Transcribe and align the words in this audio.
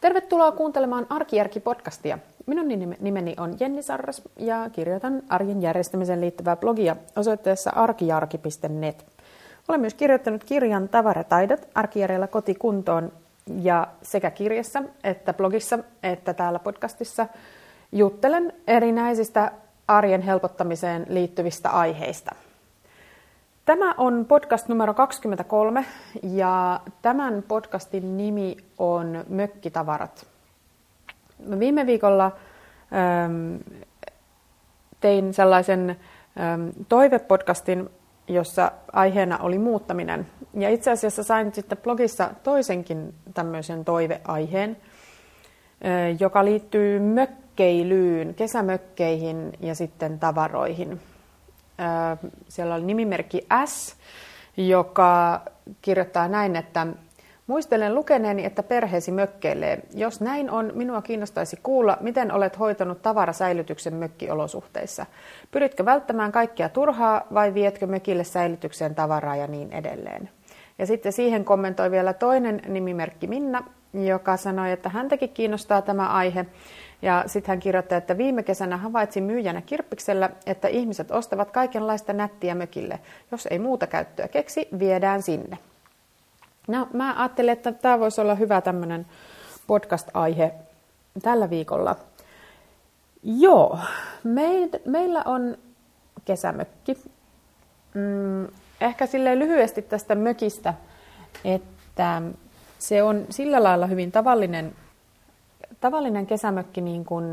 Tervetuloa 0.00 0.52
kuuntelemaan 0.52 1.06
Arkijärki-podcastia. 1.10 2.18
Minun 2.46 2.96
nimeni 3.00 3.34
on 3.38 3.56
Jenni 3.60 3.82
Sarras 3.82 4.22
ja 4.36 4.70
kirjoitan 4.72 5.22
arjen 5.28 5.62
järjestämiseen 5.62 6.20
liittyvää 6.20 6.56
blogia 6.56 6.96
osoitteessa 7.16 7.70
arkijarki.net. 7.70 9.06
Olen 9.68 9.80
myös 9.80 9.94
kirjoittanut 9.94 10.44
kirjan 10.44 10.88
Tavarataidot 10.88 11.68
arkijärjellä 11.74 12.26
kotikuntoon 12.26 13.12
ja 13.62 13.86
sekä 14.02 14.30
kirjassa 14.30 14.82
että 15.04 15.32
blogissa 15.32 15.78
että 16.02 16.34
täällä 16.34 16.58
podcastissa 16.58 17.26
juttelen 17.92 18.52
erinäisistä 18.66 19.52
arjen 19.88 20.22
helpottamiseen 20.22 21.06
liittyvistä 21.08 21.70
aiheista. 21.70 22.34
Tämä 23.64 23.94
on 23.96 24.26
podcast 24.28 24.68
numero 24.68 24.94
23 24.94 25.84
ja 26.22 26.80
tämän 27.02 27.44
podcastin 27.48 28.16
nimi 28.16 28.56
on 28.78 29.24
Mökkitavarat. 29.28 30.26
Mä 31.46 31.58
viime 31.58 31.86
viikolla 31.86 32.24
ähm, 32.24 33.56
tein 35.00 35.34
sellaisen 35.34 35.90
ähm, 36.40 36.68
toivepodcastin, 36.88 37.90
jossa 38.28 38.72
aiheena 38.92 39.38
oli 39.38 39.58
muuttaminen. 39.58 40.26
Ja 40.54 40.70
itse 40.70 40.90
asiassa 40.90 41.22
sain 41.22 41.54
sitten 41.54 41.78
blogissa 41.78 42.30
toisenkin 42.42 43.14
tämmöisen 43.34 43.84
toiveaiheen, 43.84 44.70
äh, 44.70 46.20
joka 46.20 46.44
liittyy 46.44 47.00
mökkeilyyn, 47.00 48.34
kesämökkeihin 48.34 49.52
ja 49.60 49.74
sitten 49.74 50.18
tavaroihin 50.18 51.00
siellä 52.48 52.74
oli 52.74 52.84
nimimerkki 52.84 53.46
S, 53.64 53.96
joka 54.56 55.40
kirjoittaa 55.82 56.28
näin, 56.28 56.56
että 56.56 56.86
Muistelen 57.50 57.94
lukeneeni, 57.94 58.44
että 58.44 58.62
perheesi 58.62 59.12
mökkeilee. 59.12 59.82
Jos 59.94 60.20
näin 60.20 60.50
on, 60.50 60.72
minua 60.74 61.02
kiinnostaisi 61.02 61.58
kuulla, 61.62 61.98
miten 62.00 62.32
olet 62.32 62.58
hoitanut 62.58 63.02
tavarasäilytyksen 63.02 63.94
mökkiolosuhteissa. 63.94 65.06
Pyritkö 65.50 65.84
välttämään 65.84 66.32
kaikkea 66.32 66.68
turhaa 66.68 67.26
vai 67.34 67.54
vietkö 67.54 67.86
mökille 67.86 68.24
säilytykseen 68.24 68.94
tavaraa 68.94 69.36
ja 69.36 69.46
niin 69.46 69.72
edelleen? 69.72 70.30
Ja 70.78 70.86
sitten 70.86 71.12
siihen 71.12 71.44
kommentoi 71.44 71.90
vielä 71.90 72.12
toinen 72.12 72.62
nimimerkki 72.68 73.26
Minna, 73.26 73.64
joka 73.92 74.36
sanoi, 74.36 74.72
että 74.72 74.88
häntäkin 74.88 75.30
kiinnostaa 75.30 75.82
tämä 75.82 76.08
aihe 76.08 76.46
ja 77.02 77.24
sitten 77.26 77.52
hän 77.52 77.60
kirjoittaa, 77.60 77.98
että 77.98 78.18
viime 78.18 78.42
kesänä 78.42 78.76
havaitsin 78.76 79.24
myyjänä 79.24 79.62
kirppiksellä, 79.62 80.30
että 80.46 80.68
ihmiset 80.68 81.10
ostavat 81.10 81.50
kaikenlaista 81.50 82.12
nättiä 82.12 82.54
mökille. 82.54 83.00
Jos 83.30 83.46
ei 83.50 83.58
muuta 83.58 83.86
käyttöä 83.86 84.28
keksi, 84.28 84.68
viedään 84.78 85.22
sinne. 85.22 85.58
No, 86.68 86.88
mä 86.92 87.14
ajattelin, 87.18 87.52
että 87.52 87.72
tämä 87.72 88.00
voisi 88.00 88.20
olla 88.20 88.34
hyvä 88.34 88.60
tämmöinen 88.60 89.06
podcast-aihe 89.66 90.52
tällä 91.22 91.50
viikolla. 91.50 91.96
Joo, 93.22 93.78
meillä 94.84 95.22
on 95.24 95.58
kesämökki. 96.24 96.98
Mm, 97.94 98.46
ehkä 98.80 99.06
sille 99.06 99.38
lyhyesti 99.38 99.82
tästä 99.82 100.14
mökistä, 100.14 100.74
että 101.44 102.22
se 102.78 103.02
on 103.02 103.26
sillä 103.30 103.62
lailla 103.62 103.86
hyvin 103.86 104.12
tavallinen 104.12 104.72
tavallinen 105.80 106.26
kesämökki 106.26 106.80
niin 106.80 107.04
kuin 107.04 107.24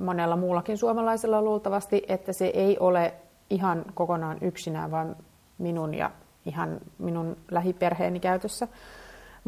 monella 0.00 0.36
muullakin 0.36 0.78
suomalaisella 0.78 1.42
luultavasti, 1.42 2.02
että 2.08 2.32
se 2.32 2.46
ei 2.46 2.78
ole 2.78 3.14
ihan 3.50 3.84
kokonaan 3.94 4.38
yksinään, 4.40 4.90
vaan 4.90 5.16
minun 5.58 5.94
ja 5.94 6.10
ihan 6.46 6.80
minun 6.98 7.36
lähiperheeni 7.50 8.20
käytössä, 8.20 8.68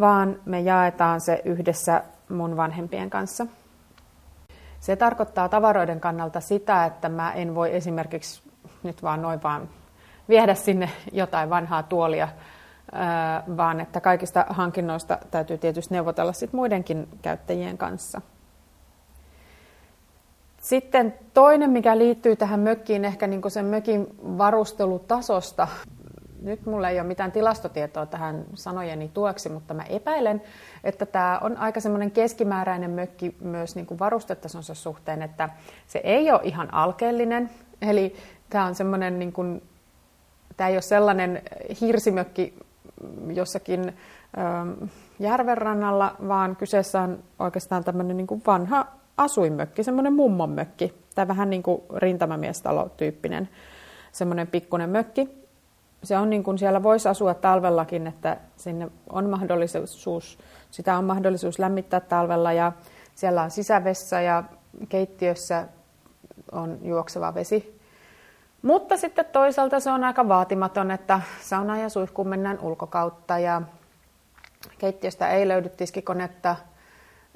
vaan 0.01 0.41
me 0.45 0.61
jaetaan 0.61 1.21
se 1.21 1.43
yhdessä 1.45 2.03
mun 2.29 2.57
vanhempien 2.57 3.11
kanssa. 3.11 3.47
Se 4.81 4.97
tarkoittaa 4.97 5.49
tavaroiden 5.49 6.01
kannalta 6.01 6.41
sitä, 6.41 6.85
että 6.85 7.09
mä 7.09 7.33
en 7.33 7.55
voi 7.55 7.77
esimerkiksi 7.77 8.43
nyt 8.83 9.03
vaan 9.03 9.23
noin 9.23 9.43
vaan 9.43 9.69
viedä 10.29 10.55
sinne 10.55 10.91
jotain 11.13 11.51
vanhaa 11.51 11.83
tuolia 11.83 12.29
vaan 13.57 13.81
että 13.81 14.01
kaikista 14.01 14.47
hankinnoista 14.49 15.19
täytyy 15.31 15.59
tietysti 15.59 15.95
neuvotella 15.95 16.33
sit 16.33 16.53
muidenkin 16.53 17.09
käyttäjien 17.23 17.79
kanssa. 17.79 18.21
Sitten 20.61 21.15
toinen, 21.35 21.71
mikä 21.71 21.99
liittyy 21.99 22.37
tähän 22.37 22.61
mökkiin, 22.61 23.05
ehkä 23.05 23.27
niin 23.27 23.51
sen 23.51 23.65
mökin 23.65 24.07
varustelutasosta. 24.21 25.69
Nyt 26.43 26.67
mulla 26.67 26.89
ei 26.89 27.01
ole 27.01 27.09
mitään 27.09 27.33
tilastotietoa 27.33 28.07
tähän 28.07 28.45
sanojeni 28.55 29.11
tueksi, 29.15 29.49
mutta 29.49 29.75
mä 29.75 29.83
epäilen, 29.83 30.43
että 30.85 31.07
tämä 31.07 31.39
on 31.43 31.57
aika 31.57 31.81
semmoinen 31.81 32.11
keskimääräinen 32.11 32.91
mökki 32.91 33.37
myös 33.41 33.75
niin 33.75 33.87
kuin 33.87 33.99
varustetasonsa 33.99 34.75
suhteen, 34.75 35.23
että 35.23 35.49
se 35.87 36.01
ei 36.05 36.33
ole 36.33 36.41
ihan 36.43 36.75
alkeellinen. 36.75 37.51
Eli 37.83 38.17
tämä 38.51 38.65
on 38.65 38.75
semmoinen, 38.75 39.19
niin 39.19 39.33
kuin, 39.33 39.63
tämä 40.57 40.69
ei 40.69 40.75
ole 40.75 40.83
sellainen 40.83 41.43
hirsimökki, 41.81 42.55
jossakin 43.35 43.97
ähm, 44.39 44.71
järvenrannalla, 45.19 46.17
vaan 46.29 46.57
kyseessä 46.57 47.01
on 47.01 47.19
oikeastaan 47.39 47.85
tämmöinen 47.85 48.17
niin 48.17 48.27
kuin 48.27 48.43
vanha 48.47 48.87
asuinmökki, 49.17 49.85
semmoinen 49.85 50.13
mummonmökki, 50.13 50.95
tai 51.15 51.29
vähän 51.29 51.51
niin 51.51 51.63
kuin 51.63 51.83
rintamamiestalo-tyyppinen 51.97 53.49
semmoinen 54.13 54.47
pikkuinen 54.47 54.91
mökki. 54.91 55.29
Se 56.03 56.19
on 56.19 56.31
niin 56.31 56.45
kuin 56.45 56.59
siellä 56.59 56.83
voisi 56.83 57.09
asua 57.09 57.35
talvellakin, 57.35 58.07
että 58.07 58.37
sinne 58.57 58.91
on 59.13 59.31
mahdollisuus, 59.31 60.39
sitä 60.71 60.99
on 60.99 61.05
mahdollisuus 61.05 61.59
lämmittää 61.59 62.01
talvella 62.01 62.53
ja 62.53 62.73
siellä 63.15 63.43
on 63.43 63.51
sisävessä 63.51 64.21
ja 64.21 64.45
keittiössä 64.89 65.69
on 66.53 66.79
juokseva 66.83 67.35
vesi 67.35 67.78
mutta 68.69 68.97
sitten 68.97 69.25
toisaalta 69.25 69.81
se 69.81 69.91
on 69.91 70.05
aika 70.05 70.29
vaatimaton, 70.29 70.91
että 70.91 71.21
sauna 71.41 71.79
ja 71.79 71.89
suihkuun 71.89 72.29
mennään 72.29 72.59
ulkokautta 72.61 73.39
ja 73.39 73.63
keittiöstä 74.79 75.31
ei 75.31 75.49
löydy 75.49 75.69
tiskikonetta, 75.69 76.57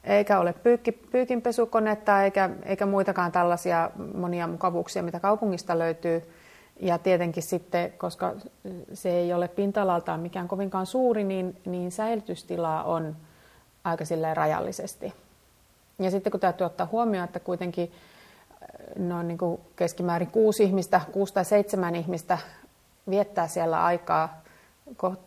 eikä 0.04 0.41
ole 0.41 0.53
pyykki, 0.53 0.93
pyykinpesukonetta 0.93 2.22
eikä, 2.22 2.50
eikä 2.62 2.87
muitakaan 2.87 3.32
tällaisia 3.32 3.91
monia 4.15 4.47
mukavuuksia, 4.47 5.03
mitä 5.03 5.20
kaupungista 5.20 5.78
löytyy. 5.78 6.22
Ja 6.81 6.98
tietenkin 6.98 7.43
sitten, 7.43 7.93
koska 7.93 8.34
se 8.94 9.10
ei 9.10 9.32
ole 9.32 9.49
pinta-alaltaan 9.49 10.20
mikään 10.20 10.49
kovinkaan 10.49 10.87
suuri, 10.87 11.25
niin, 11.25 11.56
niin 11.64 11.93
säilytystilaa 11.93 12.84
on 12.84 13.16
aika 13.84 14.04
rajallisesti. 14.34 15.14
Ja 15.99 16.10
sitten 16.10 16.31
kun 16.31 16.41
täytyy 16.41 16.64
ottaa 16.64 16.88
huomioon, 16.93 17.25
että 17.25 17.41
kuitenkin 17.41 17.93
noin 18.99 19.28
niin 19.28 19.38
kuin 19.38 19.60
keskimäärin 19.77 20.31
kuusi 20.31 20.65
ihmistä, 20.65 21.00
kuusi 21.12 21.34
tai 21.34 21.44
seitsemän 21.44 21.94
ihmistä 21.94 22.38
viettää 23.10 23.49
siellä 23.49 23.84
aikaa 23.84 24.43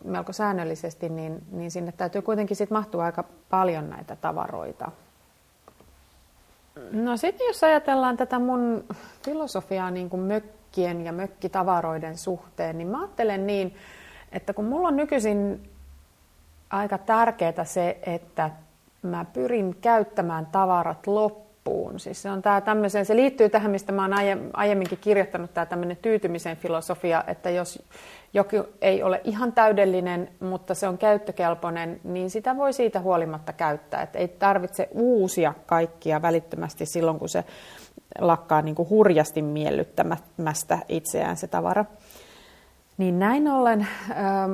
melko 0.04 0.34
säännöllisesti, 0.34 1.10
niin, 1.10 1.44
niin 1.52 1.72
sinne 1.72 1.92
täytyy 1.92 2.22
kuitenkin 2.22 2.58
sit 2.58 2.70
mahtua 2.70 3.06
aika 3.06 3.24
paljon 3.50 3.90
näitä 3.90 4.16
tavaroita. 4.16 4.92
No 6.92 7.18
sitten 7.18 7.48
jos 7.48 7.64
ajatellaan 7.64 8.18
tätä 8.18 8.40
mun 8.40 8.86
filosofiaa 9.26 9.92
niin 9.92 10.10
kuin 10.10 10.22
mökkien 10.22 11.06
ja 11.06 11.12
mökkitavaroiden 11.12 12.18
suhteen, 12.18 12.78
niin 12.78 12.88
mä 12.88 13.00
ajattelen 13.00 13.48
niin, 13.48 13.76
että 14.32 14.54
kun 14.54 14.66
mulla 14.66 14.88
on 14.88 14.96
nykyisin 14.96 15.70
aika 16.70 16.98
tärkeää 16.98 17.64
se, 17.64 17.98
että 18.04 18.52
mä 19.02 19.26
pyrin 19.34 19.76
käyttämään 19.82 20.46
tavarat 20.46 21.08
loppuun, 21.08 21.45
loppuun. 21.66 22.00
Siis 22.00 22.22
se, 22.22 22.32
on 22.32 22.42
tää 22.42 22.62
tämmöisen, 22.62 23.06
se 23.06 23.16
liittyy 23.16 23.50
tähän, 23.50 23.72
mistä 23.72 23.92
mä 23.92 24.02
oon 24.02 24.14
aiemminkin 24.54 24.98
kirjoittanut, 24.98 25.54
tämä 25.54 25.66
tämmöinen 25.66 25.98
tyytymisen 25.98 26.58
filosofia, 26.58 27.24
että 27.28 27.50
jos 27.50 27.84
joku 28.34 28.56
ei 28.82 29.04
ole 29.04 29.22
ihan 29.24 29.54
täydellinen, 29.54 30.30
mutta 30.40 30.74
se 30.74 30.88
on 30.88 30.98
käyttökelpoinen, 30.98 32.00
niin 32.04 32.30
sitä 32.30 32.58
voi 32.58 32.74
siitä 32.74 33.00
huolimatta 33.00 33.54
käyttää. 33.54 34.02
Että 34.02 34.20
ei 34.20 34.28
tarvitse 34.28 34.90
uusia 34.92 35.54
kaikkia 35.66 36.22
välittömästi 36.22 36.86
silloin, 36.86 37.20
kun 37.20 37.30
se 37.30 37.44
lakkaa 38.20 38.62
niin 38.62 38.76
kuin 38.76 38.90
hurjasti 38.90 39.42
miellyttämästä 39.42 40.80
itseään 40.90 41.38
se 41.38 41.48
tavara. 41.48 41.86
Niin 42.98 43.20
näin 43.20 43.48
ollen 43.48 43.88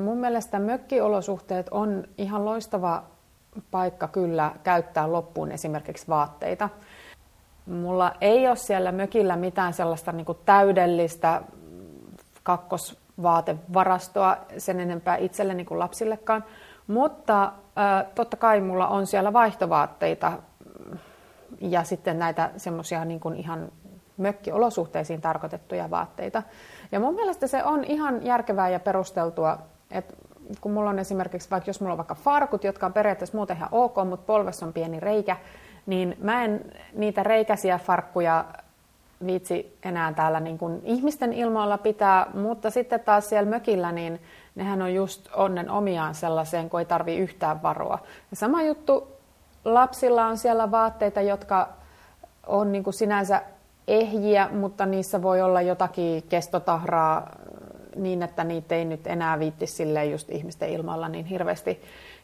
mun 0.04 0.18
mielestä 0.18 0.60
mökkiolosuhteet 0.60 1.69
on 1.69 2.04
ihan 2.18 2.46
loistava 2.46 3.04
paikka 3.72 4.07
kyllä 4.07 4.52
käyttää 4.64 5.12
loppuun 5.12 5.52
esimerkiksi 5.52 6.07
vaatteita. 6.07 6.69
Mulla 7.71 8.13
ei 8.21 8.47
ole 8.47 8.56
siellä 8.56 8.91
mökillä 8.91 9.35
mitään 9.35 9.73
sellaista 9.73 10.12
niin 10.12 10.25
täydellistä 10.45 11.41
kakkosvaatevarastoa 12.44 14.38
sen 14.57 14.79
enempää 14.79 15.15
itselleni 15.15 15.65
kuin 15.65 15.79
lapsillekaan, 15.79 16.44
mutta 16.88 17.51
totta 18.15 18.38
kai 18.38 18.62
mulla 18.62 18.88
on 18.88 19.07
siellä 19.07 19.33
vaihtovaatteita 19.33 20.31
ja 21.62 21.83
sitten 21.83 22.19
näitä 22.19 22.50
semmoisia 22.57 23.06
niin 23.06 23.21
ihan 23.35 23.71
mökkiolosuhteisiin 24.18 25.21
tarkoitettuja 25.21 25.89
vaatteita. 25.89 26.44
Ja 26.91 27.00
mun 27.00 27.15
mielestä 27.15 27.47
se 27.47 27.63
on 27.63 27.83
ihan 27.83 28.25
järkevää 28.25 28.69
ja 28.69 28.79
perusteltua, 28.79 29.57
että 29.91 30.13
kun 30.62 30.71
mulla 30.71 30.89
on 30.89 31.00
esimerkiksi, 31.00 31.50
vaikka 31.50 31.69
jos 31.69 31.81
mulla 31.81 31.94
on 31.94 31.97
vaikka 31.97 32.15
farkut, 32.15 32.63
jotka 32.63 32.85
on 32.85 32.94
periaatteessa 32.94 33.38
muuten 33.38 33.57
ihan 33.57 33.69
ok, 33.71 33.95
mutta 34.06 34.25
polvessa 34.25 34.65
on 34.65 34.73
pieni 34.73 35.00
reikä, 35.00 35.38
niin 35.92 36.18
mä 36.22 36.44
en 36.44 36.66
niitä 36.94 37.24
reikäisiä 37.24 37.78
farkkuja 37.78 38.46
viitsi 39.26 39.78
enää 39.84 40.14
täällä 40.14 40.40
niin 40.40 40.58
kuin 40.58 40.82
ihmisten 40.84 41.34
ilmoilla 41.34 41.78
pitää, 41.78 42.28
mutta 42.34 42.70
sitten 42.70 43.00
taas 43.00 43.30
siellä 43.30 43.50
mökillä, 43.50 43.92
niin 43.92 44.22
nehän 44.56 44.82
on 44.82 44.94
just 44.94 45.28
onnen 45.34 45.70
omiaan 45.70 46.16
sellaiseen, 46.16 46.70
kun 46.70 46.80
ei 46.80 46.86
tarvi 46.86 47.18
yhtään 47.18 47.64
varoa. 47.64 48.00
Ja 48.32 48.38
sama 48.38 48.64
juttu, 48.64 49.08
lapsilla 49.66 50.26
on 50.26 50.38
siellä 50.38 50.72
vaatteita, 50.72 51.22
jotka 51.22 51.70
on 52.48 52.72
niin 52.72 52.84
kuin 52.84 52.94
sinänsä 52.94 53.42
ehjiä, 53.88 54.50
mutta 54.52 54.86
niissä 54.86 55.22
voi 55.22 55.42
olla 55.42 55.62
jotakin 55.62 56.24
kestotahraa 56.24 57.30
niin, 57.96 58.24
että 58.24 58.44
niitä 58.44 58.76
ei 58.76 58.86
nyt 58.86 59.08
enää 59.08 59.40
viitti 59.40 59.68
silleen 59.68 60.12
just 60.12 60.30
ihmisten 60.30 60.70
ilmoilla 60.70 61.10
niin 61.10 61.26
hirveästi 61.26 61.82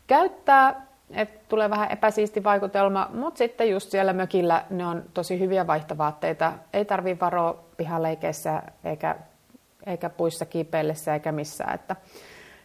käyttää 0.07 0.87
että 1.11 1.39
tulee 1.49 1.69
vähän 1.69 1.91
epäsiisti 1.91 2.43
vaikutelma, 2.43 3.09
mutta 3.13 3.37
sitten 3.37 3.69
just 3.69 3.91
siellä 3.91 4.13
mökillä 4.13 4.65
ne 4.69 4.85
on 4.85 5.03
tosi 5.13 5.39
hyviä 5.39 5.67
vaihtovaatteita. 5.67 6.53
Ei 6.73 6.85
tarvi 6.85 7.19
varoa 7.19 7.63
pihaleikeissä 7.77 8.61
eikä, 8.83 9.15
eikä 9.85 10.09
puissa 10.09 10.45
kiipeillessä 10.45 11.13
eikä 11.13 11.31
missään. 11.31 11.75
Että 11.75 11.95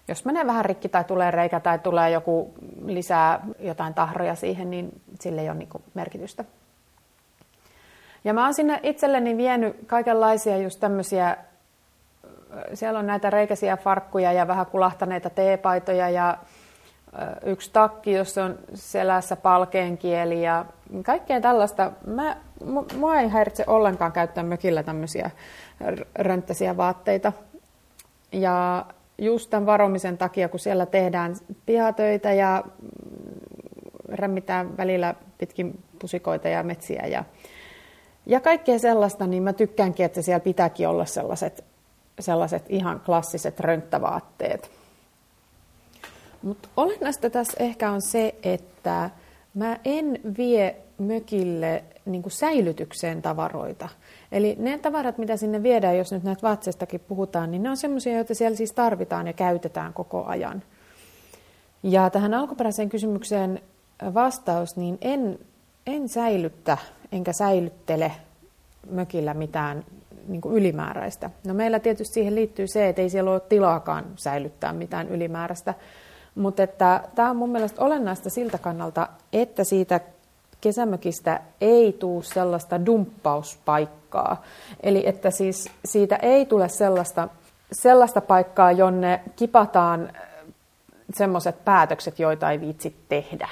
jos 0.09 0.25
menee 0.25 0.47
vähän 0.47 0.65
rikki 0.65 0.89
tai 0.89 1.05
tulee 1.05 1.31
reikä 1.31 1.61
tai 1.61 1.79
tulee 1.79 2.11
joku 2.11 2.55
lisää 2.87 3.41
jotain 3.59 3.95
tahroja 3.95 4.35
siihen, 4.35 4.71
niin 4.71 5.01
sille 5.21 5.41
ei 5.41 5.49
ole 5.49 5.59
niinku 5.59 5.83
merkitystä. 5.95 6.45
Ja 8.25 8.35
mä 8.35 8.45
oon 8.45 8.55
sinne 8.55 8.81
itselleni 8.83 9.37
vienyt 9.37 9.77
kaikenlaisia 9.87 10.57
just 10.57 10.81
tämmöisiä, 10.81 11.37
siellä 12.75 12.99
on 12.99 13.07
näitä 13.07 13.31
reikäisiä 13.31 13.77
farkkuja 13.77 14.33
ja 14.33 14.47
vähän 14.47 14.67
kulahtaneita 14.67 15.31
teepaitoja 15.31 16.11
ja 16.11 16.39
yksi 17.45 17.71
takki, 17.73 18.13
jossa 18.13 18.45
on 18.45 18.59
selässä 18.75 19.37
palkeenkieli 19.37 20.43
ja 20.43 20.65
kaikkea 21.05 21.41
tällaista. 21.41 21.93
Mä, 22.07 22.37
mua 22.97 23.21
ei 23.21 23.29
häiritse 23.29 23.65
ollenkaan 23.67 24.13
käyttää 24.13 24.45
mökillä 24.45 24.83
tämmöisiä 24.83 25.31
rönttäisiä 26.15 26.77
vaatteita. 26.77 27.33
Ja 28.33 28.87
just 29.19 29.51
tämän 29.51 29.67
varomisen 29.67 30.19
takia, 30.19 30.49
kun 30.49 30.61
siellä 30.61 30.87
tehdään 30.87 31.37
pihatöitä 31.67 32.33
ja 32.33 32.65
rämmitään 34.09 34.77
välillä 34.77 35.15
pitkin 35.39 35.83
pusikoita 35.99 36.49
ja 36.49 36.63
metsiä 36.63 37.07
ja, 37.07 37.25
ja 38.27 38.41
kaikkea 38.41 38.79
sellaista, 38.79 39.27
niin 39.27 39.43
mä 39.43 39.53
tykkäänkin, 39.53 40.07
että 40.07 40.23
siellä 40.23 40.41
pitääkin 40.41 40.89
olla 40.89 41.05
sellaiset, 41.05 41.65
sellaiset 42.21 42.65
ihan 42.69 43.01
klassiset 43.01 43.61
rönttävaatteet. 43.61 44.82
Mutta 46.43 46.69
olennaista 46.77 47.31
tässä 47.31 47.65
ehkä 47.65 47.91
on 47.91 48.03
se, 48.03 48.35
että 48.43 49.11
mä 49.55 49.77
en 49.85 50.21
vie 50.39 50.77
mökille 50.99 51.85
niin 52.05 52.23
kuin 52.23 52.33
säilytykseen 52.33 53.23
tavaroita. 53.23 53.89
Eli 54.33 54.57
ne 54.59 54.79
tavarat, 54.79 55.19
mitä 55.19 55.37
sinne 55.37 55.63
viedään, 55.63 55.99
jos 55.99 56.13
nyt 56.13 56.23
näitä 56.23 56.43
vaatseistakin 56.43 57.01
puhutaan, 57.01 57.51
niin 57.51 57.63
ne 57.63 57.71
on 57.71 57.77
sellaisia, 57.77 58.15
joita 58.15 58.35
siellä 58.35 58.57
siis 58.57 58.73
tarvitaan 58.73 59.27
ja 59.27 59.33
käytetään 59.33 59.93
koko 59.93 60.25
ajan. 60.25 60.63
Ja 61.83 62.11
tähän 62.11 62.35
alkuperäiseen 62.35 62.89
kysymykseen 62.89 63.61
vastaus, 64.15 64.77
niin 64.77 64.99
en, 65.01 65.39
en 65.87 66.09
säilyttä 66.09 66.79
enkä 67.13 67.33
säilyttele 67.33 68.13
mökillä 68.91 69.35
mitään 69.35 69.85
niin 70.29 70.41
kuin 70.41 70.55
ylimääräistä. 70.55 71.31
No 71.47 71.55
meillä 71.55 71.81
tietysti 71.81 72.15
siihen 72.15 72.35
liittyy 72.35 72.67
se, 72.67 72.89
että 72.89 73.03
ei 73.03 73.11
siellä 73.11 73.31
ole 73.31 73.41
tilaakaan 73.41 74.05
säilyttää 74.17 74.73
mitään 74.73 75.09
ylimääräistä, 75.09 75.75
mutta 76.35 76.67
tämä 77.15 77.31
on 77.31 77.37
mun 77.37 77.51
mielestä 77.51 77.85
olennaista 77.85 78.31
siltä 78.31 78.59
kannalta, 78.59 79.09
että 79.33 79.65
siitä 79.65 80.01
kesämökistä 80.61 81.41
ei 81.61 81.93
tule 81.93 82.23
sellaista 82.23 82.87
dumppauspaikkaa. 82.87 84.43
Eli 84.83 85.03
että 85.07 85.31
siis 85.31 85.71
siitä 85.85 86.17
ei 86.17 86.47
tule 86.47 86.69
sellaista, 86.69 87.29
sellaista 87.73 88.21
paikkaa, 88.21 88.73
jonne 88.73 89.21
kipataan 89.37 90.13
semmoiset 91.15 91.65
päätökset, 91.65 92.19
joita 92.19 92.51
ei 92.51 92.61
viitsi 92.61 92.97
tehdä. 93.09 93.49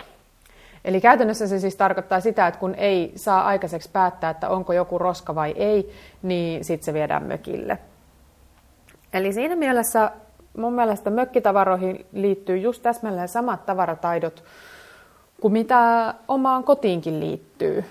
Eli 0.85 1.01
käytännössä 1.01 1.47
se 1.47 1.59
siis 1.59 1.77
tarkoittaa 1.77 2.21
sitä, 2.21 2.47
että 2.47 2.61
kun 2.61 2.75
ei 2.75 3.13
saa 3.17 3.45
aikaiseksi 3.45 3.91
päättää, 3.93 4.31
että 4.31 4.49
onko 4.49 4.73
joku 4.73 4.99
roska 4.99 5.35
vai 5.35 5.55
ei, 5.57 5.93
niin 6.23 6.65
sitten 6.65 6.85
se 6.85 6.95
viedään 6.95 7.27
mökille. 7.27 7.79
Eli 9.13 9.33
siinä 9.33 9.57
mielessä 9.57 10.11
mun 10.57 10.73
mielestä 10.73 11.11
mökkitavaroihin 11.11 12.07
liittyy 12.13 12.59
just 12.59 12.83
täsmälleen 12.83 13.29
samat 13.29 13.67
tavarataidot 13.67 14.45
kuin 15.41 15.53
mitä 15.53 16.15
omaan 16.29 16.65
kotiinkin 16.65 17.21
liittyy. 17.21 17.85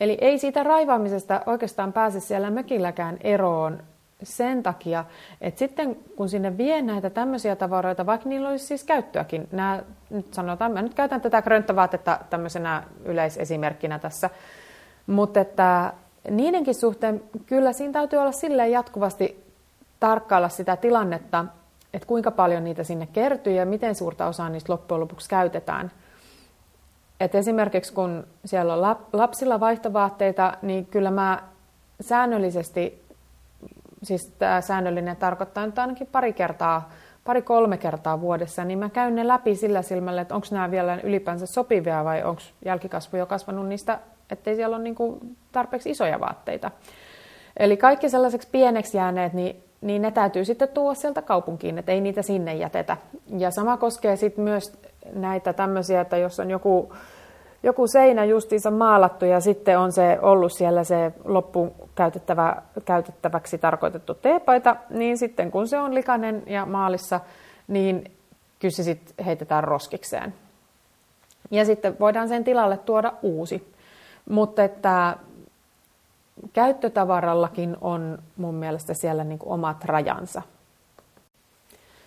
Eli 0.00 0.18
ei 0.20 0.38
siitä 0.38 0.62
raivaamisesta 0.62 1.40
oikeastaan 1.46 1.92
pääse 1.92 2.20
siellä 2.20 2.50
mökilläkään 2.50 3.16
eroon 3.20 3.82
sen 4.22 4.62
takia, 4.62 5.04
että 5.40 5.58
sitten 5.58 5.96
kun 6.16 6.28
sinne 6.28 6.58
vie 6.58 6.82
näitä 6.82 7.10
tämmöisiä 7.10 7.56
tavaroita, 7.56 8.06
vaikka 8.06 8.28
niillä 8.28 8.48
olisi 8.48 8.66
siis 8.66 8.84
käyttöäkin, 8.84 9.48
nämä, 9.52 9.82
nyt 10.10 10.34
sanotaan, 10.34 10.72
mä 10.72 10.82
nyt 10.82 10.94
käytän 10.94 11.20
tätä 11.20 11.42
krönttävaatetta 11.42 12.18
tämmöisenä 12.30 12.82
yleisesimerkkinä 13.04 13.98
tässä, 13.98 14.30
mutta 15.06 15.40
että 15.40 15.92
niidenkin 16.30 16.74
suhteen 16.74 17.22
kyllä 17.46 17.72
siinä 17.72 17.92
täytyy 17.92 18.18
olla 18.18 18.32
silleen 18.32 18.72
jatkuvasti 18.72 19.45
tarkkailla 20.00 20.48
sitä 20.48 20.76
tilannetta, 20.76 21.44
että 21.94 22.08
kuinka 22.08 22.30
paljon 22.30 22.64
niitä 22.64 22.84
sinne 22.84 23.08
kertyy 23.12 23.52
ja 23.52 23.66
miten 23.66 23.94
suurta 23.94 24.26
osaa 24.26 24.48
niistä 24.48 24.72
loppujen 24.72 25.00
lopuksi 25.00 25.28
käytetään. 25.28 25.90
Et 27.20 27.34
esimerkiksi 27.34 27.92
kun 27.92 28.26
siellä 28.44 28.74
on 28.74 28.96
lapsilla 29.12 29.60
vaihtovaatteita, 29.60 30.56
niin 30.62 30.86
kyllä 30.86 31.10
mä 31.10 31.42
säännöllisesti, 32.00 33.02
siis 34.02 34.26
tämä 34.26 34.60
säännöllinen 34.60 35.16
tarkoittaa 35.16 35.66
nyt 35.66 35.78
ainakin 35.78 36.06
pari 36.12 36.32
kertaa, 36.32 36.90
pari-kolme 37.24 37.78
kertaa 37.78 38.20
vuodessa, 38.20 38.64
niin 38.64 38.78
mä 38.78 38.90
käyn 38.90 39.14
ne 39.14 39.28
läpi 39.28 39.56
sillä 39.56 39.82
silmällä, 39.82 40.20
että 40.20 40.34
onko 40.34 40.46
nämä 40.50 40.70
vielä 40.70 40.98
ylipäänsä 41.02 41.46
sopivia 41.46 42.04
vai 42.04 42.22
onko 42.22 42.42
jälkikasvu 42.64 43.16
jo 43.16 43.26
kasvanut 43.26 43.66
niistä, 43.66 43.98
ettei 44.30 44.56
siellä 44.56 44.76
ole 44.76 44.84
niin 44.84 44.96
tarpeeksi 45.52 45.90
isoja 45.90 46.20
vaatteita. 46.20 46.70
Eli 47.56 47.76
kaikki 47.76 48.08
sellaiseksi 48.08 48.48
pieneksi 48.52 48.96
jääneet, 48.96 49.32
niin 49.32 49.65
niin 49.86 50.02
ne 50.02 50.10
täytyy 50.10 50.44
sitten 50.44 50.68
tuoda 50.68 50.94
sieltä 50.94 51.22
kaupunkiin, 51.22 51.78
että 51.78 51.92
ei 51.92 52.00
niitä 52.00 52.22
sinne 52.22 52.54
jätetä. 52.54 52.96
Ja 53.38 53.50
sama 53.50 53.76
koskee 53.76 54.16
sitten 54.16 54.44
myös 54.44 54.78
näitä 55.12 55.52
tämmöisiä, 55.52 56.00
että 56.00 56.16
jos 56.16 56.40
on 56.40 56.50
joku, 56.50 56.92
joku 57.62 57.86
seinä 57.86 58.24
justiinsa 58.24 58.70
maalattu 58.70 59.24
ja 59.24 59.40
sitten 59.40 59.78
on 59.78 59.92
se 59.92 60.18
ollut 60.22 60.52
siellä 60.52 60.84
se 60.84 61.12
loppuun 61.24 61.72
käytettävä, 61.94 62.62
käytettäväksi 62.84 63.58
tarkoitettu 63.58 64.14
teepaita, 64.14 64.76
niin 64.90 65.18
sitten 65.18 65.50
kun 65.50 65.68
se 65.68 65.78
on 65.78 65.94
likainen 65.94 66.42
ja 66.46 66.66
maalissa, 66.66 67.20
niin 67.68 68.04
kyllä 68.58 68.76
se 68.76 68.82
sitten 68.82 69.24
heitetään 69.24 69.64
roskikseen. 69.64 70.34
Ja 71.50 71.64
sitten 71.64 71.96
voidaan 72.00 72.28
sen 72.28 72.44
tilalle 72.44 72.76
tuoda 72.76 73.12
uusi. 73.22 73.72
Mutta 74.30 74.64
että 74.64 75.16
käyttötavarallakin 76.52 77.76
on 77.80 78.18
mun 78.36 78.54
mielestä 78.54 78.94
siellä 78.94 79.24
niin 79.24 79.38
kuin 79.38 79.52
omat 79.52 79.84
rajansa. 79.84 80.42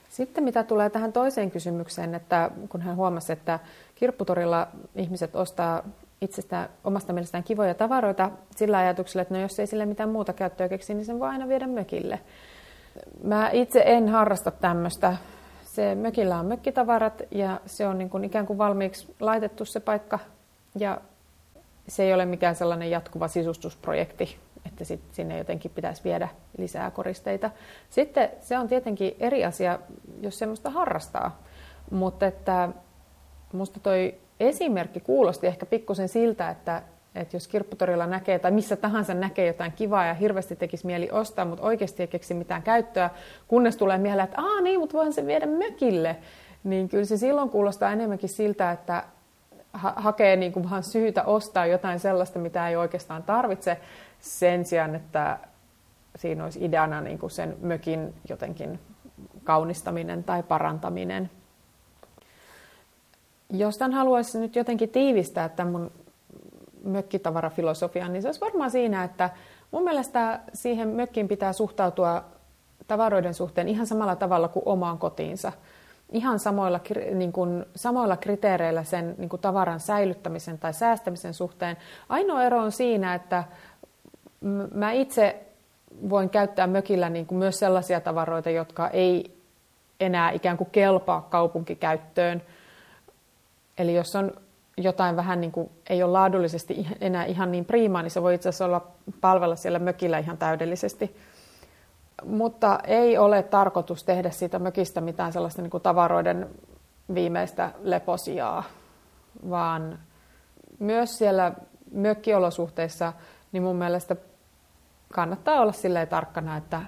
Sitten 0.10 0.44
mitä 0.44 0.64
tulee 0.64 0.90
tähän 0.90 1.14
toiseen 1.14 1.52
kysymykseen, 1.52 2.16
että 2.16 2.52
kun 2.70 2.82
hän 2.82 2.96
huomasi, 2.96 3.34
että 3.34 3.60
kirpputorilla 3.96 4.68
ihmiset 4.96 5.36
ostaa 5.36 5.84
itsestä 6.22 6.70
omasta 6.84 7.14
mielestään 7.14 7.44
kivoja 7.44 7.74
tavaroita 7.74 8.32
sillä 8.56 8.78
ajatuksella, 8.78 9.22
että 9.22 9.34
no 9.34 9.42
jos 9.42 9.60
ei 9.60 9.68
sille 9.68 9.86
mitään 9.86 10.10
muuta 10.10 10.34
käyttöä 10.34 10.70
keksi, 10.70 10.94
niin 10.94 11.06
sen 11.06 11.20
voi 11.20 11.30
aina 11.30 11.48
viedä 11.48 11.68
mökille. 11.68 12.20
Mä 13.24 13.50
itse 13.54 13.84
en 13.86 14.10
harrasta 14.10 14.52
tämmöistä. 14.52 15.18
Se 15.66 15.96
mökillä 15.96 16.40
on 16.40 16.46
mökkitavarat 16.46 17.22
ja 17.32 17.62
se 17.66 17.88
on 17.88 17.98
niin 17.98 18.10
kuin 18.10 18.24
ikään 18.24 18.46
kuin 18.46 18.58
valmiiksi 18.58 19.16
laitettu 19.20 19.66
se 19.66 19.80
paikka 19.80 20.20
ja 20.76 21.02
se 21.90 22.04
ei 22.04 22.14
ole 22.14 22.26
mikään 22.26 22.56
sellainen 22.56 22.92
jatkuva 22.92 23.28
sisustusprojekti, 23.28 24.38
että 24.66 24.84
sit 24.84 25.02
sinne 25.12 25.38
jotenkin 25.38 25.72
pitäisi 25.72 26.04
viedä 26.04 26.30
lisää 26.58 26.92
koristeita. 26.92 27.52
Sitten 27.90 28.30
se 28.42 28.58
on 28.58 28.68
tietenkin 28.68 29.16
eri 29.20 29.46
asia, 29.46 29.80
jos 30.22 30.40
semmoista 30.40 30.70
harrastaa, 30.70 31.44
mutta 31.92 32.26
että 32.26 32.70
musta 33.54 33.80
toi 33.80 34.16
esimerkki 34.40 35.00
kuulosti 35.00 35.48
ehkä 35.48 35.66
pikkusen 35.66 36.10
siltä, 36.10 36.50
että, 36.50 36.82
että 37.16 37.36
jos 37.36 37.48
kirpputorilla 37.48 38.08
näkee 38.08 38.40
tai 38.40 38.52
missä 38.52 38.76
tahansa 38.76 39.14
näkee 39.14 39.48
jotain 39.48 39.72
kivaa 39.72 40.06
ja 40.06 40.14
hirveästi 40.14 40.56
tekisi 40.56 40.86
mieli 40.86 41.10
ostaa, 41.12 41.46
mutta 41.46 41.66
oikeasti 41.66 42.04
ei 42.04 42.08
keksi 42.08 42.34
mitään 42.34 42.64
käyttöä, 42.64 43.10
kunnes 43.48 43.78
tulee 43.78 43.98
mieleen, 43.98 44.26
että 44.26 44.42
aa 44.42 44.62
niin, 44.62 44.80
mutta 44.80 44.94
voihan 44.94 45.14
se 45.14 45.26
viedä 45.26 45.46
mökille, 45.46 46.16
niin 46.64 46.90
kyllä 46.90 47.06
se 47.06 47.18
silloin 47.18 47.50
kuulostaa 47.50 47.92
enemmänkin 47.92 48.30
siltä, 48.30 48.72
että 48.72 49.04
ha- 49.74 49.94
hakee 49.96 50.36
niin 50.36 50.52
kuin 50.52 50.70
vaan 50.70 50.84
syytä 50.84 51.24
ostaa 51.24 51.66
jotain 51.66 52.00
sellaista, 52.00 52.40
mitä 52.40 52.70
ei 52.70 52.76
oikeastaan 52.76 53.24
tarvitse, 53.24 53.80
sen 54.20 54.66
sijaan, 54.66 54.96
että 54.96 55.40
siinä 56.16 56.44
olisi 56.44 56.66
ideana 56.66 57.02
niin 57.02 57.20
kuin 57.20 57.32
sen 57.32 57.58
mökin 57.62 58.14
jotenkin 58.30 58.80
kaunistaminen 59.44 60.24
tai 60.24 60.44
parantaminen. 60.44 61.30
Jos 63.50 63.78
tämän 63.78 63.94
haluaisi 63.94 64.40
nyt 64.40 64.56
jotenkin 64.56 64.90
tiivistää 64.90 65.50
tämän 65.50 65.72
mun 65.72 65.92
mökkitavarafilosofian, 66.84 68.14
niin 68.14 68.22
se 68.22 68.28
olisi 68.28 68.42
varmaan 68.42 68.72
siinä, 68.72 69.04
että 69.04 69.30
mun 69.72 69.84
mielestä 69.84 70.40
siihen 70.54 70.88
mökkiin 70.88 71.28
pitää 71.28 71.54
suhtautua 71.54 72.24
tavaroiden 72.88 73.34
suhteen 73.34 73.68
ihan 73.68 73.88
samalla 73.88 74.16
tavalla 74.16 74.48
kuin 74.48 74.64
omaan 74.66 74.98
kotiinsa. 74.98 75.52
Ihan 76.12 76.40
samoilla, 76.40 76.80
niin 77.14 77.32
kuin, 77.32 77.66
samoilla 77.76 78.18
kriteereillä 78.18 78.84
sen 78.84 79.16
niin 79.18 79.30
kuin 79.30 79.42
tavaran 79.42 79.80
säilyttämisen 79.80 80.60
tai 80.60 80.74
säästämisen 80.74 81.34
suhteen. 81.34 81.78
Ainoa 82.10 82.44
ero 82.44 82.62
on 82.62 82.72
siinä, 82.72 83.16
että 83.16 83.44
mä 84.74 84.92
itse 84.92 85.46
voin 86.10 86.30
käyttää 86.30 86.68
mökillä 86.68 87.10
niin 87.10 87.26
kuin 87.26 87.40
myös 87.40 87.60
sellaisia 87.60 88.02
tavaroita, 88.02 88.50
jotka 88.50 88.88
ei 88.88 89.40
enää 90.00 90.32
ikään 90.32 90.58
kuin 90.58 90.70
kelpaa 90.72 91.22
kaupunkikäyttöön. 91.22 92.42
Eli 93.78 93.96
jos 93.96 94.16
on 94.16 94.32
jotain 94.78 95.16
vähän 95.16 95.42
niin 95.42 95.52
kuin 95.52 95.70
ei 95.90 96.04
ole 96.04 96.12
laadullisesti 96.12 96.88
enää 97.02 97.26
ihan 97.26 97.52
niin 97.52 97.66
priimaa, 97.66 98.02
niin 98.02 98.12
se 98.12 98.22
voi 98.22 98.36
itse 98.36 98.50
asiassa 98.50 98.66
olla 98.66 98.88
palvella 99.22 99.56
siellä 99.56 99.80
mökillä 99.80 100.18
ihan 100.18 100.38
täydellisesti. 100.38 101.16
Mutta 102.26 102.80
ei 102.84 103.18
ole 103.18 103.44
tarkoitus 103.44 104.04
tehdä 104.04 104.30
siitä 104.30 104.60
mökistä 104.60 105.02
mitään 105.02 105.34
sellaista 105.34 105.62
niin 105.62 105.70
kuin 105.70 105.84
tavaroiden 105.84 106.50
viimeistä 107.14 107.72
leposijaa, 107.82 108.64
vaan 109.50 110.00
myös 110.80 111.18
siellä 111.18 111.52
mökkiolosuhteissa 111.92 113.14
niin 113.52 113.64
mun 113.64 113.76
mielestä 113.76 114.16
kannattaa 115.14 115.62
olla 115.62 115.72
silleen 115.72 116.08
tarkkana, 116.08 116.58
että, 116.58 116.82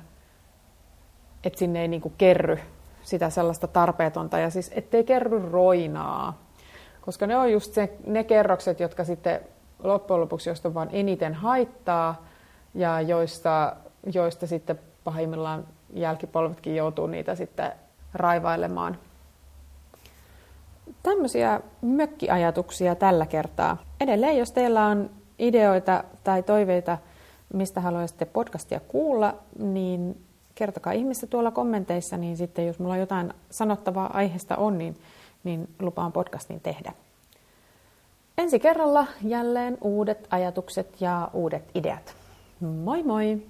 että 1.44 1.60
sinne 1.60 1.82
ei 1.82 1.88
niin 1.88 2.02
kuin 2.02 2.14
kerry 2.18 2.60
sitä 3.02 3.30
sellaista 3.30 3.68
tarpeetonta 3.68 4.40
ja 4.40 4.50
siis 4.50 4.72
ettei 4.76 5.04
kerry 5.04 5.50
roinaa. 5.52 6.42
Koska 7.02 7.28
ne 7.28 7.38
on 7.38 7.52
just 7.52 7.74
se, 7.74 7.98
ne 8.06 8.24
kerrokset, 8.24 8.80
jotka 8.80 9.04
sitten 9.04 9.42
loppujen 9.84 10.22
lopuksi, 10.22 10.50
joista 10.50 10.68
on 10.68 10.74
vaan 10.74 10.90
eniten 10.92 11.34
haittaa 11.34 12.26
ja 12.74 13.02
joista, 13.02 13.76
joista 14.14 14.48
sitten 14.48 14.80
pahimmillaan 15.04 15.68
jälkipolvetkin 15.94 16.76
joutuu 16.76 17.08
niitä 17.08 17.36
sitten 17.36 17.72
raivailemaan. 18.14 18.98
Tämmöisiä 21.04 21.62
mökkiajatuksia 21.82 22.96
tällä 22.96 23.26
kertaa. 23.26 23.78
Edelleen, 24.02 24.38
jos 24.38 24.52
teillä 24.52 24.86
on 24.86 25.10
ideoita 25.40 26.04
tai 26.24 26.44
toiveita, 26.44 26.98
mistä 27.54 27.82
haluaisitte 27.82 28.26
podcastia 28.26 28.80
kuulla, 28.80 29.36
niin 29.60 30.24
kertokaa 30.56 30.94
ihmistä 30.94 31.28
tuolla 31.28 31.52
kommenteissa, 31.52 32.18
niin 32.18 32.38
sitten 32.38 32.68
jos 32.68 32.80
mulla 32.80 32.98
jotain 32.98 33.34
sanottavaa 33.50 34.18
aiheesta 34.18 34.56
on, 34.56 34.78
niin, 34.78 34.98
niin 35.44 35.68
lupaan 35.80 36.12
podcastin 36.12 36.62
tehdä. 36.62 36.94
Ensi 38.38 38.60
kerralla 38.60 39.08
jälleen 39.24 39.78
uudet 39.82 40.28
ajatukset 40.30 41.02
ja 41.02 41.30
uudet 41.34 41.64
ideat. 41.76 42.16
Moi 42.60 43.04
moi! 43.04 43.42